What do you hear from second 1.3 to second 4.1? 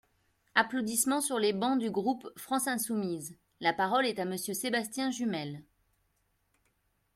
les bancs du groupe FI.) La parole